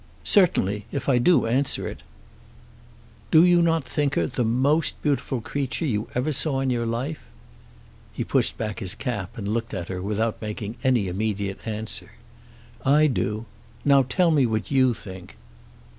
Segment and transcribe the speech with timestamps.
[0.23, 2.01] "Certainly; if I do answer it."
[3.29, 7.27] "Do you not think her the most beautiful creature you ever saw in your life?"
[8.11, 12.13] He pushed back his cap and looked at her without making any immediate answer.
[12.83, 13.45] "I do.
[13.85, 15.37] Now tell me what you think."